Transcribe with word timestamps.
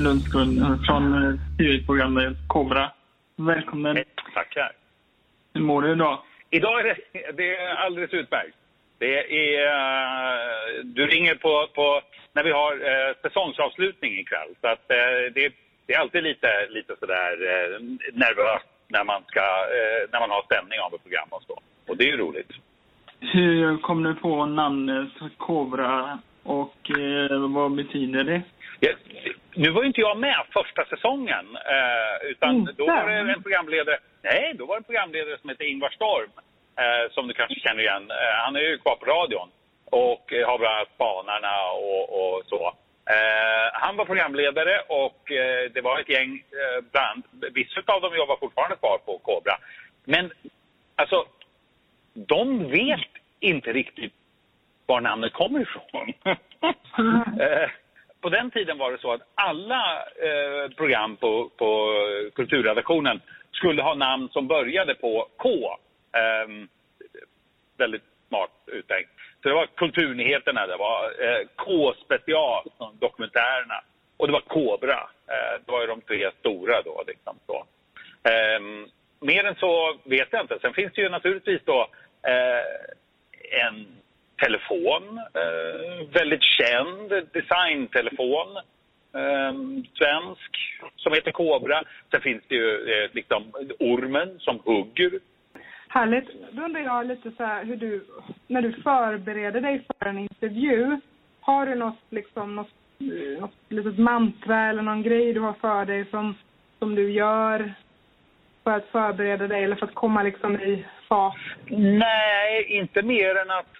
Lundskull 0.00 0.78
från 0.86 1.24
eh, 1.24 1.34
tv-programmet 1.58 2.36
Kobra. 2.46 2.90
Välkommen. 3.36 4.04
Tackar. 4.34 4.72
Hur 5.54 5.60
mår 5.60 5.82
du 5.82 5.92
idag? 5.92 6.18
Idag 6.50 6.80
är 6.80 6.84
det, 6.84 6.96
det 7.32 7.56
är 7.56 7.74
alldeles 7.74 8.12
utmärkt. 8.12 8.56
Det 8.98 9.18
är, 9.18 9.66
eh, 9.66 10.84
du 10.84 11.06
ringer 11.06 11.34
på, 11.34 11.68
på 11.74 12.00
när 12.32 12.44
vi 12.44 12.50
har 12.50 12.72
eh, 12.72 13.14
säsongsavslutning 13.22 14.18
ikväll. 14.18 14.48
Så 14.60 14.68
att, 14.68 14.90
eh, 14.90 15.32
det, 15.34 15.52
det 15.86 15.94
är 15.94 16.00
alltid 16.00 16.22
lite, 16.22 16.48
lite 16.70 16.96
sådär 17.00 17.32
eh, 17.50 17.80
nervöst 18.12 18.66
när 18.88 19.04
man, 19.04 19.22
ska, 19.26 19.40
eh, 19.40 20.10
när 20.12 20.20
man 20.20 20.30
har 20.30 20.42
stämning 20.42 20.80
av 20.80 20.94
ett 20.94 21.02
program 21.02 21.28
och 21.30 21.42
så. 21.42 21.60
Och 21.88 21.96
det 21.96 22.04
är 22.04 22.10
ju 22.10 22.16
roligt. 22.16 22.50
Hur 23.20 23.78
kom 23.78 24.02
du 24.02 24.14
på 24.14 24.46
namnet 24.46 25.08
Kobra 25.36 26.18
och 26.42 26.90
eh, 26.90 27.38
vad 27.48 27.72
betyder 27.72 28.24
det? 28.24 28.42
Nu 29.54 29.70
var 29.70 29.82
ju 29.82 29.88
inte 29.88 30.00
jag 30.00 30.18
med 30.18 30.44
första 30.52 30.84
säsongen. 30.84 31.56
Eh, 31.56 32.30
utan 32.30 32.56
Inte? 32.56 32.72
då 32.72 32.86
var 32.86 33.08
det 33.08 33.32
en 33.32 33.42
programledare. 33.42 33.98
Nej, 34.22 34.54
då 34.54 34.66
var 34.66 34.74
det 34.74 34.80
en 34.80 34.84
programledare 34.84 35.38
som 35.38 35.50
heter 35.50 35.64
Ingvar 35.64 35.90
Storm. 35.90 36.30
Eh, 36.76 37.12
som 37.12 37.28
du 37.28 37.34
kanske 37.34 37.60
känner 37.60 37.82
igen. 37.82 38.10
Eh, 38.10 38.34
han 38.44 38.56
är 38.56 38.60
ju 38.60 38.78
kvar 38.78 38.96
på 38.96 39.04
radion. 39.04 39.48
Och 39.84 40.32
har 40.46 40.58
bland 40.58 40.74
annat 40.74 40.88
Spanarna 40.94 41.70
och, 41.70 42.04
och 42.18 42.42
så. 42.46 42.74
Eh, 43.10 43.70
han 43.72 43.96
var 43.96 44.04
programledare 44.04 44.80
och 44.88 45.32
eh, 45.32 45.70
det 45.74 45.80
var 45.80 46.00
ett 46.00 46.08
gäng, 46.08 46.34
eh, 46.34 46.84
bland, 46.92 47.22
vissa 47.52 47.80
av 47.86 48.00
dem 48.00 48.16
jobbar 48.16 48.36
fortfarande 48.36 48.76
kvar 48.76 48.98
på 48.98 49.18
Kobra. 49.18 49.52
Men 50.04 50.32
alltså, 50.94 51.24
de 52.14 52.70
vet 52.70 53.10
inte 53.40 53.72
riktigt 53.72 54.12
var 54.86 55.00
namnet 55.00 55.32
kommer 55.32 55.60
ifrån. 55.60 56.12
På 58.20 58.28
den 58.28 58.50
tiden 58.50 58.78
var 58.78 58.92
det 58.92 58.98
så 58.98 59.12
att 59.12 59.22
alla 59.34 60.02
eh, 60.22 60.70
program 60.76 61.16
på, 61.16 61.50
på 61.56 61.94
kulturredaktionen 62.34 63.20
skulle 63.52 63.82
ha 63.82 63.94
namn 63.94 64.28
som 64.28 64.48
började 64.48 64.94
på 64.94 65.28
K. 65.36 65.48
Eh, 66.12 66.48
väldigt 67.78 68.02
smart 68.28 68.50
uttänkt. 68.66 69.10
Så 69.42 69.48
det 69.48 69.54
var 69.54 69.66
Kulturnyheterna, 69.66 70.66
det 70.66 70.76
var 70.76 71.04
eh, 71.04 71.46
K 71.56 71.94
Special-dokumentärerna 72.04 73.82
Och 74.16 74.26
det 74.26 74.32
var 74.32 74.40
Kobra. 74.40 75.08
Eh, 75.26 75.60
det 75.66 75.72
var 75.72 75.80
ju 75.80 75.86
de 75.86 76.00
tre 76.00 76.30
stora 76.40 76.82
då. 76.82 77.04
Liksom, 77.06 77.38
så. 77.46 77.64
Ehm, 78.30 78.86
mer 79.20 79.44
än 79.44 79.54
så 79.54 79.98
vet 80.04 80.28
jag 80.30 80.40
inte. 80.40 80.58
Sen 80.60 80.74
finns 80.74 80.92
det 80.92 81.02
ju 81.02 81.08
naturligtvis 81.08 81.60
då 81.64 81.88
eh, 82.22 83.62
en 83.62 83.86
telefon, 84.38 85.18
eh, 85.18 86.08
väldigt 86.12 86.42
känd 86.42 87.08
designtelefon, 87.32 88.56
eh, 89.14 89.52
svensk, 89.98 90.52
som 90.96 91.12
heter 91.12 91.32
Kobra. 91.32 91.82
Sen 92.10 92.20
finns 92.20 92.42
det 92.48 92.54
ju 92.54 92.70
eh, 92.92 93.10
liksom 93.12 93.42
ormen 93.78 94.38
som 94.38 94.58
hugger. 94.64 95.10
Härligt. 95.88 96.28
Då 96.52 96.62
undrar 96.62 96.80
jag 96.80 97.06
lite 97.06 97.30
så 97.30 97.44
här 97.44 97.64
hur 97.64 97.76
du, 97.76 98.04
när 98.46 98.62
du 98.62 98.72
förbereder 98.72 99.60
dig 99.60 99.84
för 99.86 100.06
en 100.06 100.18
intervju, 100.18 101.00
har 101.40 101.66
du 101.66 101.74
något, 101.74 102.02
liksom, 102.10 102.56
något, 102.56 102.70
något 103.40 103.54
litet 103.68 103.98
mantra 103.98 104.68
eller 104.68 104.82
någon 104.82 105.02
grej 105.02 105.32
du 105.32 105.40
har 105.40 105.52
för 105.52 105.84
dig 105.84 106.06
som, 106.10 106.34
som 106.78 106.94
du 106.94 107.10
gör 107.12 107.74
för 108.64 108.70
att 108.70 108.88
förbereda 108.92 109.46
dig 109.46 109.64
eller 109.64 109.76
för 109.76 109.86
att 109.86 109.94
komma 109.94 110.22
liksom 110.22 110.56
i 110.56 110.84
fas? 111.08 111.34
Nej, 111.70 112.64
inte 112.68 113.02
mer 113.02 113.34
än 113.34 113.50
att 113.50 113.72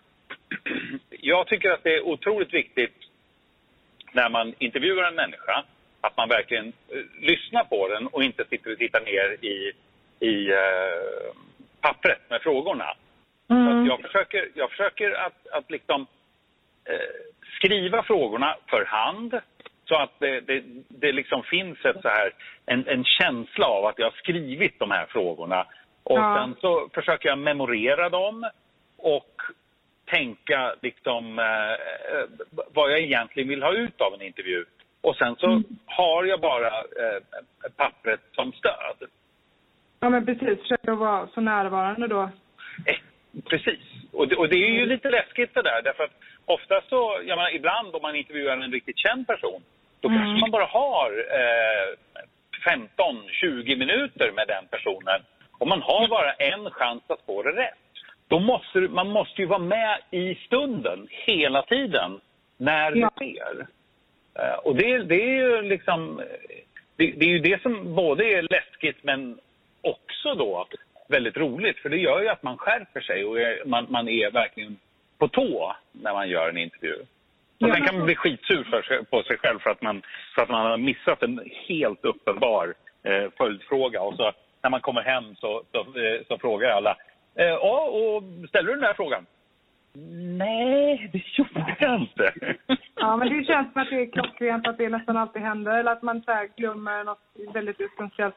jag 1.10 1.46
tycker 1.46 1.70
att 1.70 1.84
det 1.84 1.94
är 1.94 2.02
otroligt 2.02 2.54
viktigt 2.54 2.94
när 4.12 4.28
man 4.30 4.54
intervjuar 4.58 5.08
en 5.08 5.14
människa 5.14 5.64
att 6.00 6.16
man 6.16 6.28
verkligen 6.28 6.66
eh, 6.66 7.02
lyssnar 7.20 7.64
på 7.64 7.88
den 7.88 8.06
och 8.06 8.22
inte 8.22 8.44
sitter 8.44 8.72
och 8.72 8.78
tittar 8.78 9.00
ner 9.00 9.44
i, 9.44 9.72
i 10.26 10.50
eh, 10.50 11.32
pappret 11.80 12.30
med 12.30 12.42
frågorna. 12.42 12.94
Så 13.46 13.70
att 13.70 13.86
jag 13.86 14.00
försöker, 14.02 14.48
jag 14.54 14.70
försöker 14.70 15.12
att, 15.12 15.46
att 15.52 15.70
liksom, 15.70 16.06
eh, 16.84 16.98
skriva 17.58 18.02
frågorna 18.02 18.56
för 18.66 18.84
hand 18.84 19.40
så 19.84 19.94
att 19.94 20.12
det, 20.18 20.40
det, 20.40 20.62
det 20.88 21.12
liksom 21.12 21.42
finns 21.42 21.84
ett 21.84 22.02
så 22.02 22.08
här, 22.08 22.32
en, 22.66 22.88
en 22.88 23.04
känsla 23.04 23.66
av 23.66 23.86
att 23.86 23.98
jag 23.98 24.06
har 24.06 24.16
skrivit 24.16 24.78
de 24.78 24.90
här 24.90 25.06
frågorna. 25.06 25.66
Och 26.02 26.18
Ja. 26.18 26.34
sen 26.36 26.56
så 26.60 26.88
försöker 26.94 27.28
jag 27.28 27.38
memorera 27.38 28.08
dem 28.08 28.50
och 28.96 29.42
tänka 30.10 30.74
liksom, 30.82 31.38
eh, 31.38 31.72
eh, 31.72 32.26
vad 32.74 32.92
jag 32.92 33.00
egentligen 33.00 33.48
vill 33.48 33.62
ha 33.62 33.72
ut 33.72 34.00
av 34.00 34.14
en 34.14 34.22
intervju. 34.22 34.64
Och 35.00 35.16
sen 35.16 35.36
så 35.36 35.62
har 35.86 36.24
jag 36.24 36.40
bara 36.40 36.66
eh, 36.78 37.20
pappret 37.76 38.20
som 38.32 38.52
stöd. 38.52 39.10
Ja 40.00 40.08
men 40.08 40.26
precis, 40.26 40.60
försöka 40.60 40.94
vara 40.94 41.28
så 41.34 41.40
närvarande 41.40 42.06
då. 42.06 42.22
Eh, 42.86 42.96
precis. 43.44 43.80
Och 44.12 44.28
det, 44.28 44.36
och 44.36 44.48
det 44.48 44.56
är 44.56 44.70
ju 44.70 44.86
lite 44.86 45.10
läskigt 45.10 45.54
det 45.54 45.62
där. 45.62 45.82
Därför 45.82 46.04
att 46.04 46.16
ofta 46.44 46.80
så, 46.88 47.20
jag 47.24 47.36
menar, 47.36 47.54
ibland 47.54 47.94
om 47.94 48.02
man 48.02 48.16
intervjuar 48.16 48.56
en 48.56 48.72
riktigt 48.72 48.98
känd 48.98 49.26
person, 49.26 49.62
då 50.00 50.08
Mm. 50.08 50.18
kanske 50.20 50.40
man 50.40 50.50
bara 50.50 50.66
har 50.66 51.10
eh, 51.40 51.88
15-20 52.66 53.76
minuter 53.76 54.32
med 54.32 54.48
den 54.48 54.66
personen. 54.70 55.20
Och 55.58 55.66
man 55.68 55.82
har 55.82 56.08
bara 56.08 56.32
en 56.32 56.70
chans 56.70 57.02
att 57.06 57.22
få 57.26 57.42
det 57.42 57.50
rätt. 57.52 57.78
Då 58.28 58.38
måste 58.40 58.78
man 58.78 59.08
måste 59.08 59.40
ju 59.42 59.46
vara 59.46 59.58
med 59.58 59.98
i 60.10 60.34
stunden 60.34 61.06
hela 61.10 61.62
tiden 61.62 62.20
när 62.56 62.90
det 62.90 62.98
Ja. 62.98 63.10
sker. 63.16 63.66
Eh, 64.34 64.58
och 64.64 64.76
det, 64.76 64.98
det 64.98 65.22
är 65.22 65.34
ju 65.36 65.62
liksom, 65.62 66.22
det, 66.96 67.06
det 67.16 67.24
är 67.26 67.30
ju 67.30 67.38
det 67.38 67.62
som 67.62 67.94
både 67.94 68.24
är 68.24 68.42
läskigt 68.42 68.96
men 69.04 69.38
också 69.80 70.34
då 70.34 70.66
väldigt 71.08 71.36
roligt. 71.36 71.78
För 71.78 71.88
det 71.88 71.96
gör 71.96 72.20
ju 72.20 72.28
att 72.28 72.42
man 72.42 72.58
skärper 72.58 73.00
sig 73.00 73.24
och 73.24 73.40
är, 73.40 73.64
man, 73.64 73.86
man 73.88 74.08
är 74.08 74.30
verkligen 74.30 74.76
på 75.18 75.28
tå 75.28 75.76
när 75.92 76.12
man 76.12 76.28
gör 76.28 76.48
en 76.48 76.58
intervju. 76.58 76.94
Och 77.60 77.68
Ja. 77.68 77.74
sen 77.74 77.86
kan 77.86 77.96
man 77.96 78.06
bli 78.06 78.14
skitsur 78.16 78.64
för 78.64 78.82
sig, 78.82 79.04
på 79.04 79.22
sig 79.22 79.38
själv 79.38 79.58
för 79.58 79.70
att 79.70 79.82
man, 79.82 80.02
för 80.34 80.42
att 80.42 80.48
man 80.48 80.66
har 80.66 80.76
missat 80.78 81.22
en 81.22 81.40
helt 81.68 82.04
uppenbar 82.04 82.74
eh, 83.02 83.30
följdfråga. 83.36 84.02
Och 84.02 84.14
så 84.14 84.32
när 84.62 84.70
man 84.70 84.80
kommer 84.80 85.02
hem 85.02 85.34
så, 85.36 85.62
så, 85.72 85.78
eh, 85.78 86.20
så 86.28 86.38
frågar 86.38 86.68
alla 86.70 86.96
Eh, 87.38 87.46
ja, 87.46 87.80
och 87.80 88.48
ställer 88.48 88.68
du 88.68 88.74
den 88.74 88.84
här 88.84 88.94
frågan? 88.94 89.26
Nej, 90.38 91.10
det 91.12 91.22
gjorde 91.38 91.76
jag 91.78 92.00
inte. 92.00 92.32
Ja 93.00 93.16
men 93.16 93.28
det 93.28 93.44
känns 93.44 93.72
som 93.72 93.82
att 93.82 93.90
det 93.90 94.02
är 94.02 94.12
klockrent 94.12 94.66
att 94.66 94.78
det 94.78 94.88
nästan 94.88 95.16
alltid 95.16 95.42
händer 95.42 95.78
eller 95.78 95.92
att 95.92 96.02
man 96.02 96.22
så 96.22 96.32
här 96.32 96.48
glömmer 96.56 97.04
något 97.04 97.20
väldigt 97.54 97.80
essentiellt. 97.80 98.34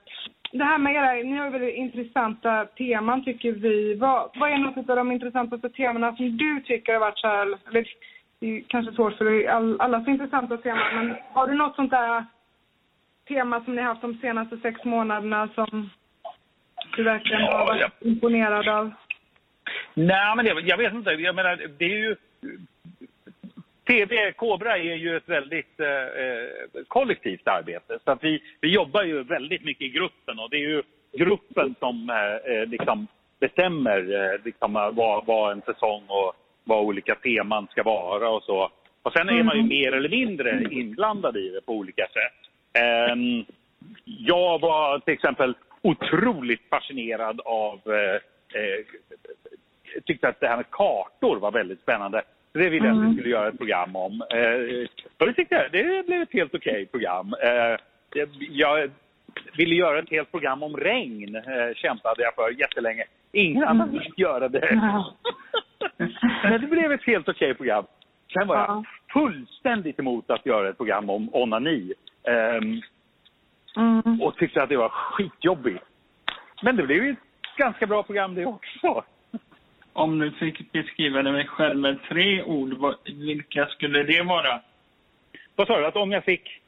Det 0.52 0.64
här 0.64 0.78
med 0.78 0.96
era, 0.96 1.14
ni 1.14 1.38
har 1.38 1.50
väldigt 1.50 1.76
intressanta 1.76 2.66
teman 2.66 3.24
tycker 3.24 3.52
vi. 3.52 3.96
Vad, 3.96 4.30
vad 4.36 4.52
är 4.52 4.58
något 4.58 4.90
av 4.90 4.96
de 4.96 5.12
intressantaste 5.12 5.70
temana 5.70 6.16
som 6.16 6.38
du 6.38 6.62
tycker 6.62 6.94
har 6.94 7.00
varit 7.00 7.20
så 7.20 7.28
här, 7.28 7.58
eller 7.70 7.88
det 8.40 8.48
är 8.48 8.64
kanske 8.68 8.94
svårt 8.94 9.18
för 9.18 9.26
all, 9.26 9.48
alla 9.48 9.78
så 9.78 9.84
allas 9.84 10.08
intressanta 10.08 10.58
teman, 10.58 10.96
men 10.96 11.16
har 11.34 11.48
du 11.48 11.54
något 11.54 11.76
sånt 11.76 11.92
där 11.92 12.26
tema 13.28 13.64
som 13.64 13.76
ni 13.76 13.82
har 13.82 13.90
haft 13.90 14.02
de 14.02 14.18
senaste 14.22 14.58
sex 14.58 14.84
månaderna 14.86 15.50
som 15.56 15.90
du 16.96 17.04
verkligen 17.04 17.42
har 17.42 17.52
Ja, 17.52 17.66
varit 17.66 17.82
ja. 17.82 17.90
imponerad 18.08 18.68
av? 18.68 18.92
Nej, 19.94 20.36
men 20.36 20.46
jag, 20.46 20.68
jag 20.68 20.78
vet 20.78 20.94
inte. 20.94 21.12
Jag 21.12 21.36
menar, 21.36 21.60
det 21.78 21.86
är 21.86 21.98
ju... 21.98 22.16
TV 23.88 24.32
Kobra 24.32 24.78
är 24.78 24.96
ju 24.96 25.18
ett 25.18 25.30
väldigt 25.30 25.80
eh, 25.80 25.88
eh, 25.88 26.84
kollektivt 26.88 27.48
arbete. 27.48 28.00
Så 28.06 28.12
att 28.12 28.24
vi, 28.24 28.44
vi 28.62 28.74
jobbar 28.74 29.04
ju 29.04 29.24
väldigt 29.24 29.64
mycket 29.64 29.82
i 29.84 29.90
gruppen 29.90 30.40
och 30.40 30.50
det 30.50 30.58
är 30.58 30.70
ju 30.70 30.84
gruppen 31.18 31.76
som 31.80 32.10
eh, 32.10 32.54
eh, 32.54 32.68
liksom 32.68 33.08
bestämmer 33.40 33.98
eh, 34.00 34.40
liksom, 34.46 34.76
eh, 34.76 34.92
vad, 34.92 35.26
vad 35.26 35.52
en 35.52 35.62
säsong 35.62 36.04
och 36.08 36.34
vad 36.64 36.86
olika 36.86 37.16
teman 37.16 37.68
ska 37.72 37.84
vara 37.84 38.30
och 38.30 38.44
så. 38.44 38.70
Och 39.04 39.14
sen 39.14 39.30
är 39.30 39.44
man 39.44 39.58
ju 39.58 39.64
mer 39.64 39.92
eller 39.92 40.10
mindre 40.10 40.64
inblandad 40.72 41.38
i 41.38 41.50
det 41.50 41.66
på 41.66 41.74
olika 41.74 42.04
sätt. 42.08 42.40
Ehm, 42.84 43.46
jag 44.06 44.60
var 44.60 45.00
till 45.00 45.14
exempel 45.14 45.56
otroligt 45.82 46.62
fascinerad 46.70 47.42
av 47.46 47.80
eh, 47.86 48.16
eh, 48.62 48.86
tyckte 50.06 50.28
att 50.28 50.40
det 50.40 50.48
här 50.48 50.58
med 50.58 50.72
kartor 50.72 51.40
var 51.40 51.52
väldigt 51.52 51.82
spännande. 51.82 52.22
Det 52.54 52.70
ville 52.70 52.88
jag 52.88 52.98
att 52.98 53.10
vi 53.10 53.14
skulle 53.14 53.30
göra 53.30 53.48
ett 53.48 53.58
program 53.58 53.96
om. 53.96 54.22
Eh, 54.30 54.88
och 55.18 55.28
det 55.28 55.34
tyckte 55.34 55.56
jag. 55.56 55.72
Det 55.72 56.06
blev 56.06 56.22
ett 56.22 56.34
helt 56.34 56.56
okej 56.56 56.86
program. 56.86 57.34
Eh, 57.44 57.78
jag, 58.50 58.90
ville 59.58 59.76
göra 59.76 60.00
ett 60.00 60.10
helt 60.10 60.32
program 60.32 60.64
om 60.64 60.78
regn. 60.78 61.36
Eh, 61.36 61.74
kämpade 61.76 62.24
jag 62.24 62.36
för 62.36 62.60
jättelänge. 62.60 63.04
Ingen 63.32 63.64
annan 63.64 63.92
ville 63.92 64.10
göra 64.18 64.50
det. 64.50 64.82
Men 66.44 66.62
det 66.62 66.68
blev 66.68 66.92
ett 66.92 67.04
helt 67.06 67.30
okej 67.30 67.54
program. 67.54 67.86
Sen 68.34 68.48
var 68.48 68.56
jag 68.56 68.66
Ja. 68.68 68.84
fullständigt 69.14 70.00
emot 70.00 70.30
att 70.30 70.46
göra 70.46 70.70
ett 70.70 70.78
program 70.78 71.10
om 71.10 71.30
onani. 71.36 71.94
Ehm, 72.24 72.82
Mm. 73.76 74.22
och 74.22 74.38
tyckte 74.38 74.64
att 74.64 74.70
det 74.70 74.78
var 74.78 74.90
skitjobbigt. 74.90 75.84
Men 76.62 76.76
det 76.76 76.84
blev 76.84 77.04
ju 77.04 77.12
ett 77.12 77.58
ganska 77.58 77.88
bra 77.88 78.04
program 78.04 78.36
det 78.36 78.46
också. 78.46 79.04
Om 79.94 80.20
du 80.20 80.32
fick 80.32 80.72
beskriva 80.72 81.22
dig 81.22 81.48
själv 81.48 81.80
med 81.80 82.00
tre 82.10 82.44
ord, 82.44 82.98
vilka 83.06 83.66
skulle 83.66 84.04
det 84.04 84.22
vara? 84.22 84.62
Vad 85.56 85.68
sa 85.68 85.80
du? 85.80 85.86
Att 85.86 85.96
om 85.96 86.12
jag 86.12 86.24
fick... 86.24 86.62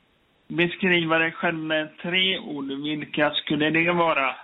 beskriva 0.48 1.18
dig 1.18 1.32
själv 1.32 1.60
med 1.60 1.98
tre 1.98 2.40
ord, 2.40 2.72
vilka 2.72 3.32
skulle 3.32 3.70
det 3.70 3.92
vara? 3.92 4.36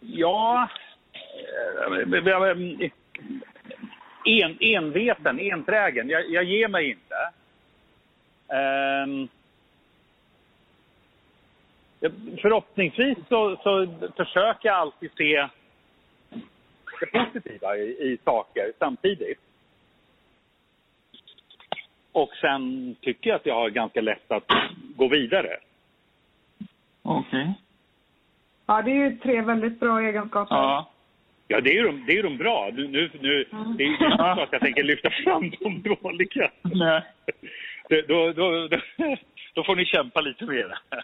Ja... 0.00 0.68
eh, 1.12 2.90
En, 4.24 4.56
enveten, 4.60 5.40
enträgen. 5.40 6.08
Jag, 6.08 6.30
jag 6.30 6.44
ger 6.44 6.68
mig 6.68 6.90
inte. 6.90 7.16
Um, 8.48 9.28
förhoppningsvis 12.42 13.18
så, 13.28 13.56
så 13.56 13.88
försöker 14.16 14.68
jag 14.68 14.76
alltid 14.76 15.10
se 15.16 15.48
det 17.00 17.06
positiva 17.06 17.76
i, 17.76 17.82
i 17.82 18.18
saker 18.24 18.72
samtidigt. 18.78 19.38
Och 22.12 22.30
sen 22.40 22.96
tycker 23.00 23.30
jag 23.30 23.36
att 23.36 23.46
jag 23.46 23.54
har 23.54 23.70
ganska 23.70 24.00
lätt 24.00 24.32
att 24.32 24.48
gå 24.96 25.08
vidare. 25.08 25.56
Okej. 27.02 27.40
Okay. 27.40 27.52
Ja, 28.66 28.82
det 28.82 28.90
är 28.90 29.10
ju 29.10 29.16
tre 29.16 29.40
väldigt 29.40 29.80
bra 29.80 30.00
egenskaper. 30.00 30.54
Ja. 30.54 30.90
Ja, 31.48 31.60
det 31.60 31.78
är 31.78 31.84
de, 31.84 32.04
det 32.06 32.18
är 32.18 32.22
de 32.22 32.36
bra. 32.36 32.70
Nu, 32.72 32.88
nu, 32.88 33.10
nu, 33.20 33.44
Det 33.78 33.84
är 33.84 33.88
inte 33.88 34.16
så 34.16 34.22
att 34.22 34.52
jag 34.52 34.60
tänker 34.60 34.82
lyfta 34.82 35.10
fram 35.10 35.50
de 35.60 35.82
dåliga. 35.82 36.50
Nej. 36.62 37.02
Då, 37.88 38.00
då, 38.08 38.32
då, 38.32 38.68
då 39.54 39.64
får 39.64 39.76
ni 39.76 39.84
kämpa 39.84 40.20
lite 40.20 40.44
mer. 40.44 40.78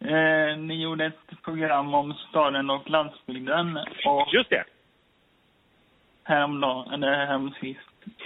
eh, 0.00 0.58
ni 0.58 0.82
gjorde 0.82 1.04
ett 1.06 1.42
program 1.44 1.94
om 1.94 2.14
staden 2.28 2.70
och 2.70 2.90
landsbygden. 2.90 3.76
Och 4.04 4.28
Just 4.32 4.50
det. 4.50 4.64
Häromdagen, 6.24 6.92
eller 6.92 7.26
häromsist. 7.26 7.80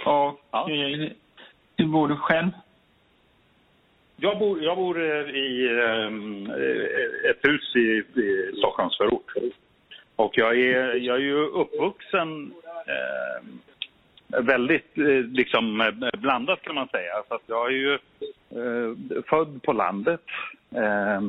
Och 0.05 0.41
Ja. 0.51 0.69
eh, 0.71 1.09
hur 1.77 1.85
bor 1.85 2.07
du 2.07 2.15
själv? 2.15 2.49
Jag 4.17 4.39
bor, 4.39 4.63
jag 4.63 4.77
bor 4.77 5.01
eh, 5.01 5.29
i 5.35 5.67
um, 5.69 6.49
ett 7.29 7.39
hus 7.43 7.75
i, 7.75 8.19
i 8.19 8.53
Stockholms 8.57 8.97
förort. 8.97 9.33
Och 10.15 10.37
jag 10.37 10.59
är, 10.59 10.93
jag 10.95 11.15
är 11.15 11.21
ju 11.21 11.35
uppvuxen 11.45 12.53
eh, 12.87 13.43
väldigt 14.27 14.97
eh, 14.97 15.23
liksom 15.31 15.81
eh, 15.81 16.19
blandat 16.19 16.61
kan 16.61 16.75
man 16.75 16.87
säga. 16.87 17.13
Så 17.27 17.35
att 17.35 17.43
jag 17.45 17.67
är 17.67 17.71
ju 17.71 17.93
eh, 18.49 19.23
född 19.29 19.63
på 19.63 19.73
landet. 19.73 20.25
Eh, 20.75 21.21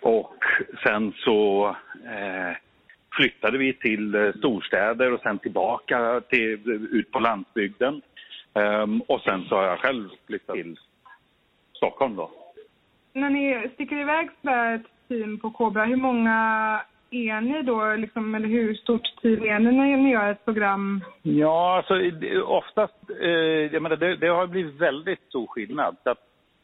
och 0.00 0.44
sen 0.82 1.12
så 1.16 1.68
eh, 2.04 2.56
flyttade 3.16 3.58
vi 3.58 3.72
till 3.72 4.14
eh, 4.14 4.32
storstäder 4.38 5.12
och 5.12 5.20
sen 5.20 5.38
tillbaka 5.38 6.20
till, 6.28 6.88
ut 6.92 7.10
på 7.10 7.18
landsbygden. 7.18 8.02
Ehm, 8.54 9.00
och 9.00 9.20
sen 9.20 9.44
så 9.48 9.56
har 9.56 9.64
jag 9.64 9.78
själv 9.78 10.08
flyttat 10.26 10.56
till 10.56 10.78
Stockholm 11.72 12.16
då. 12.16 12.30
När 13.12 13.30
ni 13.30 13.70
sticker 13.74 13.96
iväg 13.96 14.28
sådär 14.42 14.74
ett 14.74 15.08
team 15.08 15.38
på 15.38 15.50
Kobra, 15.50 15.84
hur 15.84 15.96
många 15.96 16.80
är 17.10 17.40
ni 17.40 17.62
då? 17.62 17.94
Liksom, 17.94 18.34
eller 18.34 18.48
hur 18.48 18.74
stort 18.74 19.16
team 19.22 19.42
är 19.42 19.58
ni 19.58 19.72
när 19.72 19.96
ni 19.96 20.10
gör 20.10 20.30
ett 20.30 20.44
program? 20.44 21.04
Ja, 21.22 21.76
alltså 21.76 21.94
oftast, 22.44 22.94
eh, 23.20 23.28
jag 23.72 23.82
menar, 23.82 23.96
det, 23.96 24.16
det 24.16 24.26
har 24.28 24.46
blivit 24.46 24.74
väldigt 24.80 25.20
stor 25.28 25.46
skillnad. 25.46 25.96
Så 26.04 26.10
att 26.10 26.18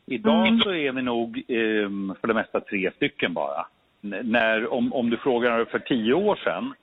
idag 0.07 0.47
Mm. 0.49 0.61
så 0.61 0.75
är 0.75 0.93
vi 0.93 1.03
nog 1.03 1.37
eh, 1.49 2.15
för 2.21 2.27
det 2.29 2.35
mesta 2.35 2.61
tre 2.61 2.91
stycken 2.97 3.35
bara. 3.35 3.67
N- 4.05 4.21
när, 4.25 4.73
om, 4.73 4.93
om 4.93 5.11
du 5.11 5.17
frågar 5.17 5.65
för 5.65 5.79
tio 5.79 6.15
år 6.15 6.37
sedan, 6.37 6.75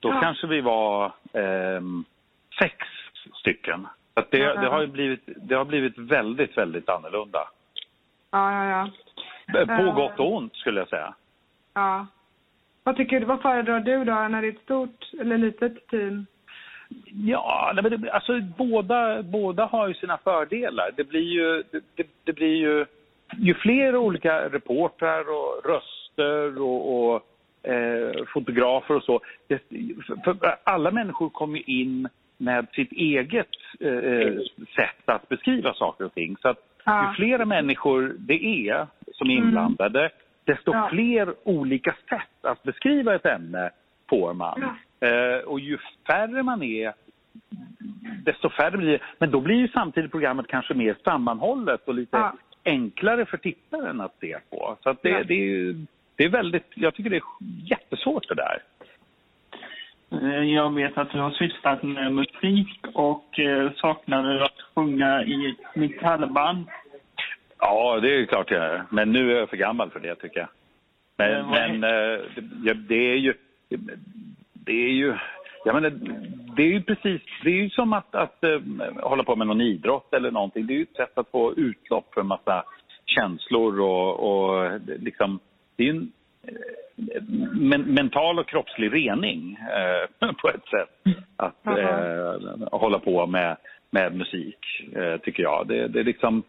då 0.00 0.08
Ja. 0.08 0.20
kanske 0.20 0.46
vi 0.46 0.60
var 0.60 1.04
eh, 1.32 1.80
sex 2.58 2.76
stycken. 3.40 3.86
Så 4.14 4.24
det, 4.30 4.38
Ja, 4.38 4.44
ja. 4.54 4.60
det, 4.60 4.68
har 4.68 4.86
blivit, 4.86 5.22
det 5.26 5.54
har 5.54 5.64
blivit 5.64 5.98
väldigt, 5.98 6.56
väldigt 6.58 6.88
annorlunda. 6.88 7.38
Ja, 8.30 8.52
ja, 8.64 8.70
ja. 8.70 9.66
På 9.66 9.72
Eh. 9.72 9.94
gott 9.94 10.18
och 10.20 10.32
ont 10.36 10.56
skulle 10.56 10.80
jag 10.80 10.88
säga. 10.88 11.14
ja. 11.74 12.06
Vad 12.88 12.96
tycker 12.96 13.20
du, 13.20 13.26
vad 13.26 13.42
föredrar 13.42 13.80
du 13.80 14.04
då 14.04 14.12
när 14.14 14.42
det 14.42 14.48
är 14.48 14.52
ett 14.52 14.62
stort 14.62 15.12
eller 15.20 15.38
litet 15.38 15.88
team? 15.88 16.26
Ja, 17.26 17.72
men 17.82 18.10
alltså 18.10 18.40
båda, 18.40 19.22
båda 19.22 19.64
har 19.64 19.88
ju 19.88 19.94
sina 19.94 20.18
fördelar. 20.18 20.90
Det 20.96 21.04
blir 21.04 21.32
ju, 21.32 21.62
det, 21.96 22.06
det, 22.24 22.32
blir 22.32 22.56
ju, 22.56 22.86
ju 23.36 23.54
fler 23.54 23.96
olika 23.96 24.48
reportrar 24.48 25.20
och 25.20 25.62
röster 25.64 26.62
och, 26.62 27.14
och 27.14 27.26
eh, 27.70 28.24
fotografer 28.34 28.94
och 28.94 29.02
så. 29.02 29.20
Det, 29.46 29.62
alla 30.64 30.90
människor 30.90 31.28
kommer 31.28 31.58
ju 31.58 31.80
in 31.80 32.08
med 32.36 32.66
sitt 32.72 32.92
eget 32.92 33.48
eh, 33.80 34.32
sätt 34.76 35.02
att 35.04 35.28
beskriva 35.28 35.74
saker 35.74 36.04
och 36.04 36.14
ting. 36.14 36.36
Så 36.36 36.48
att 36.48 36.58
ju 36.86 37.14
fler 37.16 37.44
människor 37.44 38.16
det 38.18 38.68
är 38.68 38.86
som 39.12 39.30
är 39.30 39.38
Mm. 39.38 39.68
Desto 40.48 40.72
Ja. 40.72 40.88
fler 40.90 41.34
olika 41.44 41.94
sätt 42.08 42.44
att 42.44 42.62
beskriva 42.62 43.14
ett 43.14 43.26
ämne 43.26 43.70
får 44.10 44.34
man. 44.34 44.62
Eh, 45.00 45.44
och 45.46 45.60
ju 45.60 45.78
färre 46.06 46.42
man 46.42 46.62
är, 46.62 46.92
desto 48.24 48.50
färre 48.50 48.76
blir 48.76 48.90
det. 48.92 48.98
Men 49.18 49.30
då 49.30 49.40
blir 49.40 49.56
ju 49.56 49.68
samtidigt 49.68 50.10
programmet 50.10 50.46
kanske 50.46 50.74
mer 50.74 50.96
sammanhållet 51.04 51.88
och 51.88 51.94
lite 51.94 52.16
Ja. 52.16 52.32
enklare 52.64 53.24
för 53.26 53.36
tittaren 53.36 54.00
att 54.00 54.16
se 54.20 54.38
på. 54.50 54.76
Så 54.82 54.90
att 54.90 55.02
det, 55.02 55.08
Ja. 55.10 55.22
det 55.24 55.34
är 55.34 55.74
det 56.16 56.24
är 56.24 56.28
väldigt, 56.28 56.66
jag 56.74 56.94
tycker 56.94 57.10
det 57.10 57.16
är 57.16 57.22
jättesvårt 57.64 58.28
det 58.28 58.34
där. 58.34 58.58
Eh, 60.10 60.44
Jag 60.54 60.74
vet 60.74 60.98
att 60.98 61.10
du 61.10 61.18
har 61.20 61.30
sysslat 61.30 61.82
med 61.82 62.12
musik 62.14 62.80
och 62.94 63.38
eh, 63.40 63.72
saknar 63.72 64.22
du 64.34 64.44
att 64.44 64.60
sjunga 64.74 65.22
i 65.24 65.50
ett 65.50 65.76
metallband? 65.76 66.66
Ja, 67.60 68.00
det 68.02 68.14
är 68.14 68.26
klart 68.26 68.50
jag 68.50 68.64
är. 68.64 68.84
Men 68.90 69.12
nu 69.12 69.32
är 69.32 69.38
jag 69.38 69.50
för 69.50 69.56
gammal 69.56 69.90
för 69.90 70.00
det 70.00 70.14
tycker 70.14 70.40
jag. 70.40 70.48
Men, 71.16 71.50
Men 71.50 71.80
men 71.80 71.84
eh, 71.84 72.20
det, 72.36 72.74
det 72.74 73.12
är 73.12 73.16
ju... 73.16 73.34
Det 74.54 74.72
är 74.72 74.92
ju... 74.92 75.14
Jag 75.64 75.74
menar, 75.74 75.90
det 76.56 76.62
är 76.62 76.66
ju 76.66 76.82
precis... 76.82 77.22
Det 77.42 77.50
är 77.50 77.54
ju 77.54 77.70
som 77.70 77.92
att, 77.92 78.14
att 78.14 78.44
eh, 78.44 78.60
hålla 79.02 79.24
på 79.24 79.36
med 79.36 79.46
någon 79.46 79.60
idrott 79.60 80.14
eller 80.14 80.30
någonting. 80.30 80.66
Det 80.66 80.72
är 80.72 80.76
ju 80.76 80.82
ett 80.82 80.96
sätt 80.96 81.18
att 81.18 81.30
få 81.30 81.54
utlopp 81.54 82.14
för 82.14 82.20
en 82.20 82.26
massa 82.26 82.64
känslor 83.06 83.80
och, 83.80 84.20
och 84.20 84.80
liksom... 84.86 85.40
Det 85.76 85.82
är 85.82 85.92
ju 85.92 85.98
en 85.98 86.12
eh, 86.42 87.22
men, 87.52 87.82
mental 87.82 88.38
och 88.38 88.48
kroppslig 88.48 88.94
rening 88.94 89.58
eh, 89.60 90.30
på 90.42 90.48
ett 90.48 90.68
sätt. 90.68 91.14
Att 91.36 91.66
eh, 91.66 92.68
hålla 92.72 92.98
på 92.98 93.26
med, 93.26 93.56
med 93.90 94.16
musik, 94.16 94.58
eh, 94.96 95.16
tycker 95.16 95.42
jag. 95.42 95.66
Det, 95.68 95.88
det 95.88 96.00
är 96.00 96.04
liksom 96.04 96.42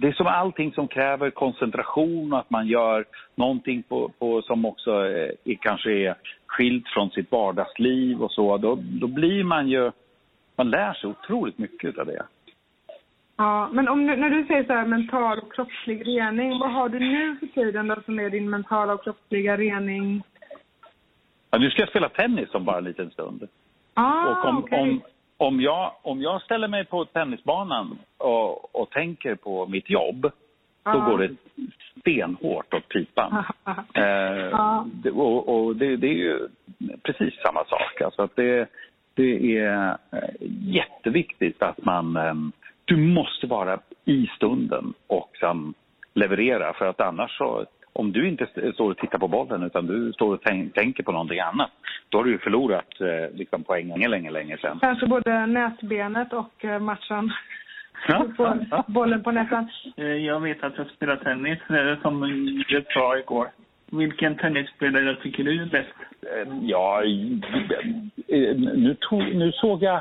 det 0.00 0.08
är 0.08 0.12
som 0.12 0.26
allting 0.26 0.72
som 0.72 0.88
kräver 0.88 1.30
koncentration 1.30 2.32
och 2.32 2.38
att 2.38 2.50
man 2.50 2.66
gör 2.66 3.04
någonting 3.34 3.82
på, 3.82 4.08
på 4.18 4.42
som 4.42 4.64
också 4.64 4.90
är, 4.90 5.32
är, 5.44 5.54
kanske 5.54 5.90
är 5.92 6.14
skilt 6.46 6.88
från 6.88 7.10
sitt 7.10 7.32
vardagsliv 7.32 8.22
och 8.22 8.32
så. 8.32 8.56
Då, 8.56 8.78
då 9.00 9.06
blir 9.06 9.44
man 9.44 9.68
ju... 9.68 9.90
Man 10.56 10.70
lär 10.70 10.92
sig 10.92 11.10
otroligt 11.10 11.58
mycket 11.58 11.98
av 11.98 12.06
det. 12.06 12.26
Ja, 13.36 13.68
men 13.72 13.88
om, 13.88 14.06
när 14.06 14.30
du 14.30 14.46
säger 14.46 14.64
så 14.64 14.72
här 14.72 14.86
mental 14.86 15.38
och 15.38 15.54
kroppslig 15.54 16.06
rening, 16.06 16.58
vad 16.58 16.72
har 16.72 16.88
du 16.88 16.98
nu 16.98 17.36
för 17.36 17.46
tiden 17.46 17.88
då 17.88 17.96
som 18.04 18.20
är 18.20 18.30
din 18.30 18.50
mentala 18.50 18.94
och 18.94 19.04
kroppsliga 19.04 19.56
rening? 19.56 20.22
Ja, 21.50 21.58
nu 21.58 21.70
ska 21.70 21.82
jag 21.82 21.88
spela 21.88 22.08
tennis 22.08 22.54
om 22.54 22.64
bara 22.64 22.78
en 22.78 22.84
liten 22.84 23.10
stund. 23.10 23.48
Ah, 23.94 24.30
och 24.30 24.44
om, 24.48 24.58
okej. 24.58 24.80
om, 24.80 25.00
om, 25.36 25.60
jag, 25.60 25.92
om 26.02 26.22
jag 26.22 26.42
ställer 26.42 26.68
mig 26.68 26.84
på 26.84 27.04
tennisbanan 27.04 27.98
och, 28.18 28.74
och 28.80 28.90
tänker 28.90 29.34
på 29.34 29.66
mitt 29.66 29.90
jobb, 29.90 30.30
då 30.84 31.00
går 31.00 31.18
det 31.18 31.34
stenhårt 32.00 32.74
åt 32.74 32.88
pipan. 32.88 33.44
Eh, 33.94 34.60
och 35.18 35.48
och 35.64 35.76
det, 35.76 35.96
det 35.96 36.06
är 36.06 36.14
ju 36.14 36.48
precis 37.02 37.34
samma 37.42 37.64
sak. 37.64 38.00
Alltså 38.04 38.22
att 38.22 38.36
det, 38.36 38.68
det 39.14 39.58
är 39.58 39.98
eh, 40.12 40.28
jätteviktigt 40.60 41.62
att 41.62 41.84
man... 41.84 42.16
eh, 42.16 42.34
Du 42.84 42.96
måste 42.96 43.46
vara 43.46 43.78
i 44.04 44.26
stunden 44.36 44.94
och 45.06 45.30
sen 45.40 45.74
leverera. 46.14 46.72
För 46.72 46.86
att 46.86 47.00
annars 47.00 47.38
så... 47.38 47.64
Om 47.98 48.12
du 48.12 48.28
inte 48.28 48.44
st- 48.44 48.72
står 48.72 48.90
och 48.90 48.96
tittar 48.98 49.18
på 49.18 49.28
bollen 49.28 49.62
utan 49.62 49.86
du 49.86 50.12
står 50.12 50.34
och 50.34 50.40
tänk, 50.44 50.74
tänker 50.74 51.02
på 51.02 51.12
någonting 51.12 51.40
annat, 51.40 51.70
då 52.08 52.18
har 52.18 52.24
du 52.24 52.30
ju 52.30 52.38
förlorat 52.38 53.00
eh, 53.00 53.36
liksom 53.38 53.62
poäng 53.64 53.88
länge, 53.88 54.08
länge, 54.08 54.30
länge 54.30 54.56
sedan. 54.58 54.78
Kanske 54.80 55.06
både 55.06 55.46
näsbenet 55.46 56.32
och 56.32 56.64
eh, 56.64 56.78
matchen. 56.80 57.32
Ja, 58.08 58.26
ja, 58.38 58.56
ja. 58.70 58.84
bollen 58.86 59.22
på 59.22 59.30
näsan. 59.30 59.68
Eh, 59.96 60.04
Jag 60.06 60.40
vet 60.40 60.64
att 60.64 60.78
jag 60.78 60.86
spelar 60.90 61.16
tennis 61.16 61.58
som 62.02 62.20
du 62.68 62.84
sa 62.94 63.18
igår. 63.18 63.48
Vilken 63.90 64.36
tennisspelare 64.36 65.16
tycker 65.22 65.44
du 65.44 65.62
är 65.62 65.66
bäst? 65.66 65.94
Eh, 66.22 66.52
Ja, 66.62 67.02
eh, 68.28 68.56
nu, 68.56 68.96
tog, 69.00 69.20
nu 69.34 69.52
såg 69.52 69.82
jag... 69.82 70.00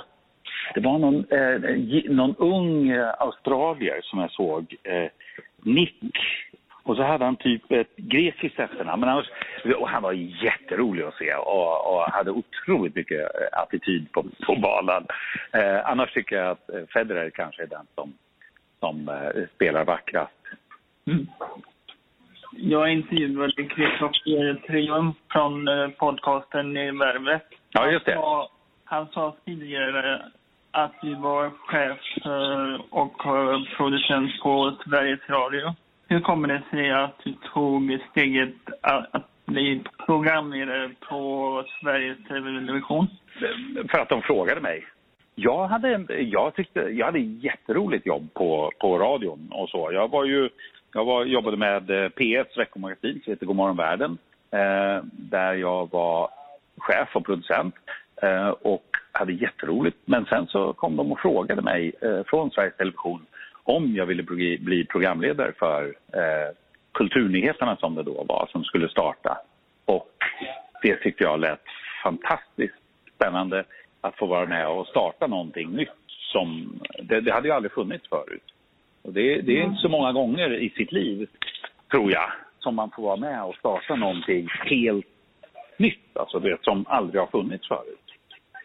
Det 0.74 0.80
var 0.82 1.00
någon, 1.00 1.16
eh, 1.30 2.16
någon 2.16 2.36
ung 2.38 2.92
australier 3.20 4.00
som 4.04 4.20
jag 4.20 4.32
såg. 4.32 4.76
Eh, 4.84 5.10
Nick 5.64 5.96
Och 6.86 6.96
så 6.96 7.04
hade 7.04 7.26
han 7.26 7.36
typ 7.36 7.72
ett 7.72 7.96
grekiskt 7.96 8.60
efternamn. 8.60 9.00
Men 9.00 9.10
annars, 9.10 9.30
och 9.78 9.90
han 9.90 10.04
var 10.04 10.12
jätterolig 10.44 11.04
att 11.04 11.18
se 11.18 11.34
och, 11.34 11.94
och 11.94 12.02
hade 12.02 12.32
otroligt 12.32 12.96
mycket 12.96 13.20
eh, 13.20 13.60
attityd 13.62 14.12
på, 14.12 14.26
på 14.46 14.56
banan. 14.56 15.08
Eh, 15.54 15.90
annars 15.90 16.14
tycker 16.14 16.36
jag 16.36 16.52
att 16.52 16.70
eh, 16.70 16.82
Federer 16.94 17.30
kanske 17.30 17.64
är 17.64 17.68
den 17.68 17.86
som, 17.96 18.14
som 18.80 19.10
eh, 19.10 19.44
spelar 19.56 19.86
vackrast. 19.86 20.32
Mm. 21.08 21.28
Jag 22.52 22.92
intervjuade 22.92 23.64
Kristoffer 23.64 24.68
Triumf 24.68 25.16
från 25.32 25.68
eh, 25.68 25.88
podcasten 25.88 26.78
i 26.78 26.92
Värvet. 26.92 27.48
Ja, 27.72 27.92
just 27.92 28.06
det. 28.06 28.14
Han 28.14 28.22
sa, 28.22 28.50
han 28.86 29.08
sa 29.08 29.36
tidigare 29.46 30.22
att 30.72 30.94
du 31.02 31.16
var 31.16 31.50
chef 31.50 32.00
och 32.90 33.18
producent 33.78 34.42
på 34.44 34.76
Sveriges 34.86 35.30
Radio. 35.30 35.76
Hur 36.08 36.20
kommer 36.20 36.48
det 36.48 36.64
sig 36.70 36.92
att 36.92 37.20
du 37.24 37.34
tog 37.54 38.00
steget 38.12 38.54
att 38.82 39.28
bli 39.46 39.84
programledare 40.06 40.92
på 41.10 41.64
Sveriges 41.82 42.18
Television? 42.28 43.08
För 43.90 44.00
att 44.00 44.10
de 44.10 44.22
frågade 44.22 44.62
mig. 44.62 44.86
Jag 45.36 45.68
hade, 45.68 46.06
jag 46.20 46.56
tyckte, 46.56 46.80
jag 46.80 47.06
hade 47.06 47.20
jätteroligt 47.20 48.06
jobb 48.06 48.34
på, 48.34 48.72
på 48.80 49.00
radion 49.00 49.50
och 49.52 49.70
så. 49.70 49.90
Jag 49.94 50.12
var 50.12 50.26
ju, 50.26 50.50
jag 50.94 51.06
var, 51.06 51.26
jobbade 51.26 51.58
med 51.58 51.90
eh, 51.90 52.10
P1s 52.10 52.58
veckomagasin 52.58 53.22
som 53.24 53.34
heter 53.34 53.46
Godmorgon 53.46 53.78
världen. 53.78 54.18
Eh, 54.52 55.04
där 55.12 55.54
jag 55.54 55.92
var 55.92 56.30
chef 56.78 57.16
och 57.16 57.26
producent. 57.26 57.76
Eh, 58.22 58.50
och 58.50 58.86
hade 59.12 59.34
jätteroligt. 59.34 59.98
Men 60.06 60.26
sen 60.26 60.48
så 60.48 60.74
kom 60.74 60.96
de 60.96 61.12
och 61.12 61.20
frågade 61.20 61.62
mig 61.62 61.92
eh, 62.02 62.24
från 62.26 62.52
Sveriges 62.52 62.78
Television 62.78 63.26
om 63.66 63.96
jag 63.96 64.06
ville 64.06 64.24
bli 64.60 64.86
programledare 64.86 65.54
för 65.60 65.84
eh, 66.14 66.56
Kulturnyheterna 66.94 67.76
som 67.76 67.96
det 67.96 68.04
då 68.04 68.24
var, 68.24 68.50
som 68.52 68.64
skulle 68.64 68.90
starta. 68.90 69.38
Och 69.86 70.12
det 70.82 70.96
tyckte 70.96 71.24
jag 71.24 71.40
lät 71.40 71.64
fantastiskt 72.04 72.76
spännande 73.16 73.64
att 74.02 74.18
få 74.18 74.26
vara 74.26 74.46
med 74.46 74.68
och 74.68 74.88
starta 74.88 75.28
någonting 75.28 75.70
nytt. 75.70 75.90
Som, 76.08 76.80
det, 77.04 77.22
det 77.22 77.32
hade 77.32 77.48
ju 77.48 77.54
aldrig 77.54 77.72
funnits 77.72 78.10
förut. 78.10 78.44
Och 79.02 79.14
det, 79.14 79.42
det 79.42 79.60
är 79.60 79.64
inte 79.64 79.82
så 79.82 79.90
många 79.90 80.12
gånger 80.12 80.54
i 80.54 80.70
sitt 80.70 80.92
liv, 80.92 81.28
tror 81.92 82.12
jag, 82.12 82.32
som 82.60 82.76
man 82.76 82.92
får 82.96 83.04
vara 83.04 83.18
med 83.18 83.44
och 83.44 83.56
starta 83.56 83.96
någonting 83.96 84.48
helt 84.52 85.06
nytt, 85.78 86.18
alltså 86.18 86.40
det 86.40 86.58
som 86.64 86.86
aldrig 86.88 87.22
har 87.22 87.28
funnits 87.28 87.68
förut. 87.68 88.05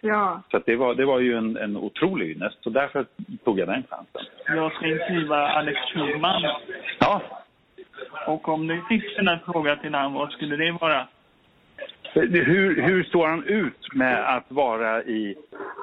Ja. 0.00 0.42
Så 0.50 0.60
det, 0.66 0.76
var, 0.76 0.94
det 0.94 1.04
var 1.04 1.18
ju 1.18 1.36
en, 1.36 1.56
en 1.56 1.76
otrolig 1.76 2.30
ynnest, 2.30 2.62
så 2.62 2.70
därför 2.70 3.06
tog 3.44 3.58
jag 3.58 3.68
den 3.68 3.82
chansen. 3.90 4.22
Jag 4.46 4.72
ska 4.72 4.86
intervjua 4.86 5.48
Alex 5.48 5.80
Schulman. 5.80 6.42
Ja. 6.98 7.22
Och 8.26 8.48
om 8.48 8.66
du 8.66 8.82
fick 8.88 9.18
en 9.18 9.38
fråga 9.44 9.76
till 9.76 9.94
honom, 9.94 10.14
vad 10.14 10.32
skulle 10.32 10.56
det 10.56 10.72
vara? 10.72 11.08
Hur, 12.14 12.82
hur 12.82 13.04
står 13.04 13.28
han 13.28 13.44
ut 13.44 13.94
med 13.94 14.36
att 14.36 14.44
vara 14.48 15.02
i, 15.02 15.36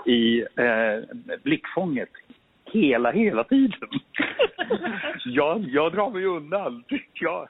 i 0.05 0.39
eh, 0.39 1.17
blickfånget 1.43 2.09
hela, 2.65 3.11
hela 3.11 3.43
tiden? 3.43 3.89
jag, 5.25 5.65
jag 5.67 5.93
drar 5.93 6.09
mig 6.09 6.25
undan. 6.25 6.83
Jag, 7.13 7.47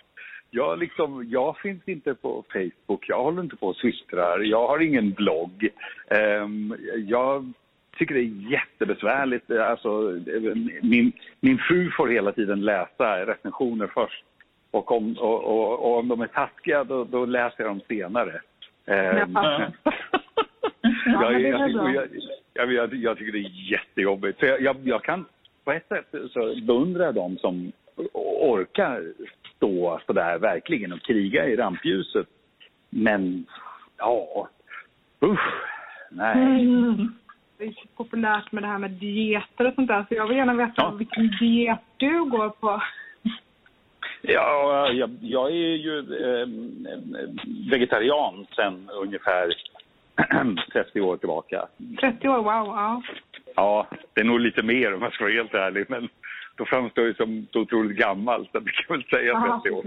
jag, 0.52 0.80
liksom, 0.80 1.26
jag 1.30 1.58
finns 1.58 1.88
inte 1.88 2.14
på 2.14 2.44
Facebook, 2.54 3.06
jag 3.10 3.24
håller 3.24 3.44
inte 3.44 3.56
på 3.56 3.68
och 3.68 3.76
systrar, 3.76 4.40
jag 4.40 4.68
har 4.68 4.80
ingen 4.80 5.12
blogg. 5.12 5.70
Um, 6.42 6.76
jag 6.96 7.54
tycker 7.98 8.16
det 8.16 8.22
är 8.22 8.52
jättebesvärligt. 8.52 9.52
Alltså, 9.52 10.20
min, 10.82 11.12
min 11.40 11.58
fru 11.58 11.92
får 11.92 12.08
hela 12.08 12.32
tiden 12.32 12.62
läsa 12.62 13.26
recensioner 13.26 13.88
först. 13.94 14.24
Och 14.72 14.92
om, 14.92 15.18
och, 15.18 15.44
och, 15.44 15.86
och 15.86 16.00
om 16.00 16.08
de 16.08 16.22
är 16.22 16.28
taskiga, 16.28 16.84
då, 16.84 17.04
då 17.04 17.26
läser 17.26 17.64
jag 17.64 17.68
dem 17.68 17.82
senare. 17.88 18.42
Um, 18.86 19.34
jag, 21.06 21.42
jag, 21.42 22.74
jag, 22.74 22.94
jag, 22.94 23.18
tycker 23.18 23.32
det 23.32 23.40
är 23.40 23.72
jättejobbigt. 23.72 24.40
Så 24.40 24.46
jag, 24.84 25.04
kan 25.04 25.26
på 25.64 25.72
ett 25.72 25.88
sätt 25.88 26.08
så 26.32 26.56
beundrar 26.62 27.06
jag 27.06 27.16
dem 27.16 27.38
som 27.38 27.72
orkar 28.14 29.04
stå 29.58 30.00
sådär 30.06 30.38
verkligen 30.38 30.94
och 30.94 31.02
kriga 31.02 31.46
i 31.46 31.56
rampljuset. 31.56 32.28
Men, 32.90 33.46
ja, 33.98 34.50
usch, 35.24 35.54
nej. 36.12 36.62
Mm. 36.62 37.14
Det 37.58 37.66
är 37.66 37.72
så 37.72 37.88
populärt 37.96 38.52
med 38.52 38.64
det 38.64 38.68
här 38.68 38.78
med 38.78 38.92
dieter 38.92 39.68
och 39.68 39.74
sånt 39.74 39.88
där, 39.88 40.06
så 40.10 40.16
jag 40.16 40.28
vill 40.28 40.38
gärna 40.38 40.54
veta 40.54 40.74
ja. 40.76 40.90
vilken 40.90 41.28
diet 41.40 41.80
du 41.98 42.26
går 42.26 42.50
på. 42.50 42.82
Ja, 44.22 44.92
jag, 44.92 45.10
jag 45.22 45.52
är 45.52 45.76
ju 45.76 46.00
eh, 46.00 46.48
vegetarian 47.72 48.48
sen 48.56 48.90
ungefär 48.90 49.54
30 50.74 51.02
år 51.02 51.18
tillbaka. 51.18 51.68
30 52.00 52.30
år, 52.30 52.38
wow, 52.38 52.46
ja. 52.46 53.02
Ja, 53.56 53.88
det 54.14 54.22
är 54.22 54.26
nog 54.26 54.40
lite 54.40 54.64
mer 54.64 54.94
om 54.94 55.02
jag 55.02 55.14
ska 55.14 55.24
vara 55.24 55.34
helt 55.34 55.54
ärlig. 55.54 55.86
Men 55.90 56.10
då 56.58 56.66
framstår 56.66 57.06
jag 57.06 57.16
som 57.16 57.48
så 57.54 57.60
otroligt 57.60 57.98
gammal, 57.98 58.48
så 58.52 58.60
det 58.60 58.72
kan 58.72 58.98
väl 58.98 59.06
säga 59.06 59.34
Aha, 59.36 59.62
30 59.64 59.76
år. 59.76 59.84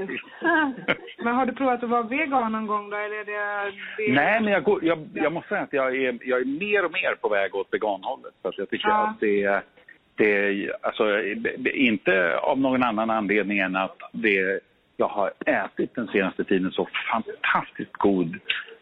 men 1.25 1.35
har 1.35 1.47
du 1.47 1.53
provat 1.53 1.83
att 1.83 1.91
vara 1.91 2.03
vegan 2.03 2.53
någon 2.53 2.67
gång 2.67 2.91
då? 2.91 2.97
Eller 2.97 3.17
är 3.17 3.25
det, 3.25 3.73
det... 3.97 4.12
Nej, 4.12 4.41
men 4.41 4.53
jag, 4.53 4.65
går, 4.65 4.85
jag, 4.85 5.09
jag, 5.15 5.33
måste 5.33 5.49
säga 5.49 5.62
att 5.62 5.73
jag 5.73 5.97
är, 5.97 6.19
jag 6.23 6.41
är 6.41 6.45
mer 6.45 6.85
och 6.85 6.93
mer 6.93 7.15
på 7.21 7.29
väg 7.29 7.55
åt 7.55 7.69
veganhållet. 7.71 8.35
Så 8.43 8.49
att 8.49 8.59
jag 8.59 8.71
tycker 8.71 8.89
ja. 8.89 9.09
att 9.09 9.21
det, 9.21 9.62
det 10.15 10.71
alltså, 10.83 11.23
inte 11.75 12.39
av 12.39 12.59
någon 12.59 12.83
annan 12.83 13.11
anledning 13.11 13.59
än 13.59 13.77
att 13.77 13.97
det 14.12 14.61
jag 14.97 15.09
har 15.09 15.33
ätit 15.47 15.95
den 15.95 16.07
senaste 16.07 16.45
tiden 16.45 16.73
så 16.73 16.89
fantastiskt 17.12 17.93
god 17.93 18.39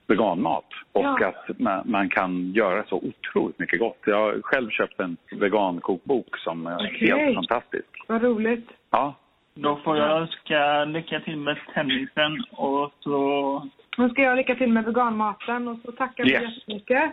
veganmat 0.08 0.64
och 0.92 1.04
ja. 1.04 1.26
att 1.26 1.58
man, 1.58 1.82
man, 1.84 2.08
kan 2.08 2.52
göra 2.52 2.84
så 2.84 2.96
otroligt 2.96 3.58
mycket 3.58 3.78
gott. 3.78 3.98
Jag 4.06 4.16
har 4.16 4.40
själv 4.42 4.70
köpt 4.70 5.00
en 5.00 5.16
vegankokbok 5.30 6.38
som 6.38 6.66
är 6.66 6.76
okay. 6.76 7.10
helt 7.10 7.34
fantastisk. 7.34 8.04
Vad 8.06 8.22
roligt. 8.22 8.68
Ja. 8.90 9.14
Då 9.54 9.76
får 9.76 9.96
jag 9.96 10.10
önska 10.20 10.84
lycka 10.84 11.20
till 11.20 11.36
med 11.36 11.56
tennisen 11.74 12.44
och 12.50 12.92
så... 13.00 13.68
Nu 13.98 14.08
ska 14.08 14.22
jag 14.22 14.36
lycka 14.36 14.54
till 14.54 14.72
med 14.72 14.84
veganmaten 14.84 15.68
och 15.68 15.78
så 15.84 15.92
tackar 15.92 16.24
vi 16.24 16.30
yes. 16.30 16.42
jättemycket. 16.42 17.12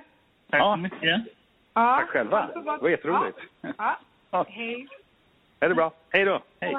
Tack 0.50 0.62
ja. 0.62 0.74
så 0.76 0.82
mycket. 0.82 1.22
Ja. 1.74 1.98
Tack 2.00 2.10
själva. 2.10 2.50
Det 2.54 2.60
var 2.82 2.90
jätteroligt. 2.90 3.38
Ja. 3.78 4.00
ja. 4.32 4.46
Hej. 4.50 4.88
Är 5.60 5.70
det 5.70 5.76
bra. 5.76 5.92
Hej 6.10 6.26
då. 6.26 6.42
Hej. 6.60 6.76